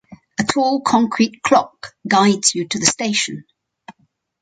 A 0.39 0.43
tall 0.43 0.81
concrete 0.81 1.43
clock 1.43 1.93
guides 2.07 2.55
you 2.55 2.67
to 2.67 2.79
the 2.79 2.87
station. 2.87 3.45